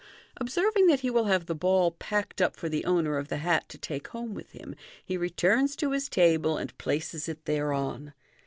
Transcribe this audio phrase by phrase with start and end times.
[0.37, 3.69] Observing that he will have the ball packed up for the owner of the hat
[3.69, 4.73] to take home with him,
[5.05, 8.11] he returns to his table, and places it thereon.